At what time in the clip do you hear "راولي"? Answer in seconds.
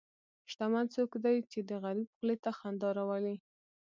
2.97-3.35